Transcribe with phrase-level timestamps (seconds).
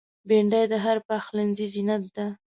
[0.27, 2.25] بېنډۍ د هر پخلنځي زینت ده